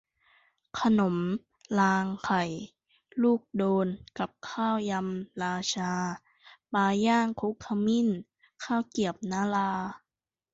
[0.79, 1.15] ขนม
[1.79, 2.43] รางไข่
[3.21, 5.93] ลูกโดน กับ ข้าวยำ 'ราชา'
[6.73, 8.07] ปลาย่างคลุกขมิ้น
[8.63, 9.71] ข้าวเกรียบนรา